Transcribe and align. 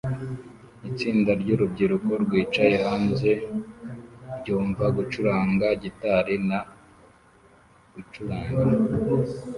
Itsinda 0.89 1.31
ryurubyiruko 1.41 2.11
rwicaye 2.23 2.75
hanze 2.85 3.31
rwumva 4.37 4.85
gucuranga 4.97 5.67
gitari 5.81 6.35
na 6.47 6.59
gucuranga 7.93 8.61